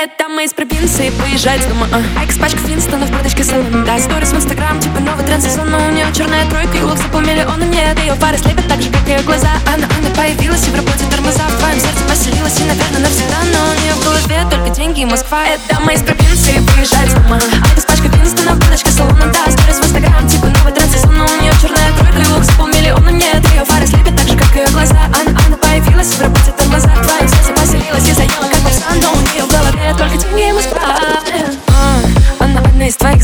[0.00, 2.24] Это мы из провинции выезжать с дома а.
[2.24, 6.06] Экс-пачка Финстона в карточке салона Да, сторис в инстаграм, типа новый тренд сезона У нее
[6.16, 9.50] черная тройка и лук за полмиллиона Нет, ее фары слепят так же, как ее глаза.
[9.66, 11.42] Она, она появилась и в работе тормоза.
[11.42, 13.44] В твоем сердце поселилась и, наверное, навсегда.
[13.52, 15.44] Но у нее в голове только деньги и Москва.
[15.44, 17.76] Это мы из провинции выезжать с дома а.
[17.76, 21.52] Экс-пачка Финстона в карточке салона Да, сторис в инстаграм, типа новый тренд сезона У нее
[21.60, 24.96] черная тройка и лук за полмиллиона Нет, ее фары слепят так же, как ее глаза.
[25.12, 26.56] Она, она появилась и в работе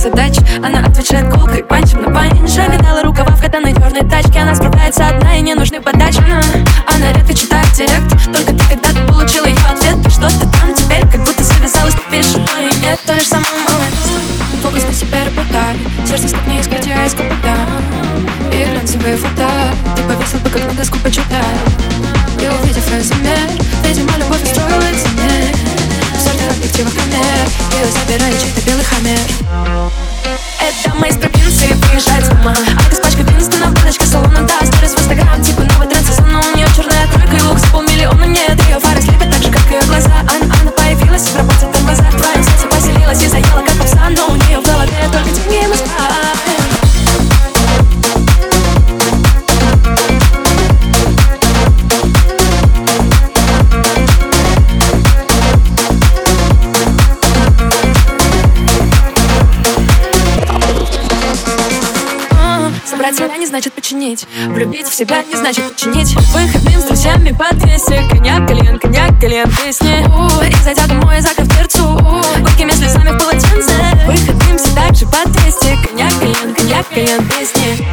[0.09, 0.37] задач.
[0.63, 4.41] Она отвечает колкой, панчем на панче Видала рукава в катаной черной тачке.
[4.41, 6.43] Она справляется одна и не нужны подачи Она,
[6.95, 8.11] она редко читает директ.
[8.27, 9.97] Только ты когда-то получила ее ответ.
[10.05, 14.63] Ты там теперь, как будто завязалась Ты пишешь, но и нет, то же самое молодец
[14.63, 15.77] Фокус на себя работает.
[16.09, 17.27] Сердце стоп не искать, я искал
[18.53, 19.49] И глянцевые фото
[19.97, 21.43] Ты повесил бы, как на доску почитай
[22.41, 23.37] И увидев резюме
[23.85, 25.55] Видимо, любовь устроила экзамен
[26.17, 28.56] В сотнях объективах камер Ее забирали
[63.57, 64.27] значит починить.
[64.49, 66.15] Влюбить в себя не значит починить.
[66.15, 70.05] Выходным с друзьями по 200 Коньяк, кальян, коньяк, кальян, песни.
[70.47, 71.99] И зайдя домой, закрыв дверцу.
[72.41, 73.73] Горькими слезами в полотенце.
[74.05, 77.89] Выходным все так же по 200 Коньяк, кальян, коньяк, кальян, песни.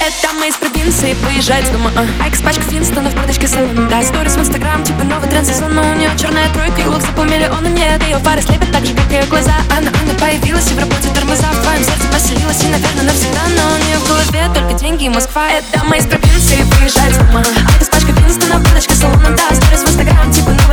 [0.00, 1.92] Это мы из провинции выезжать с дома.
[1.94, 2.26] А.
[2.26, 5.82] Экс-пачка Финстона в карточке салона Да, сторис в инстаграм, типа новый тренд сезона.
[5.82, 9.12] У нее черная тройка и лук за полмиллиона Нет, ее фары слепят так же, как
[9.12, 9.54] ее глаза.
[9.70, 10.37] Она, она появилась
[15.18, 17.80] Москва Это мы из провинции выезжать с дома а.
[17.80, 20.67] Экс-пачка Финстона в карточке салона Да, сторис в инстаграм, типа новый